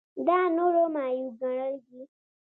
[0.27, 2.01] دا نورو معیوب ګڼل دي.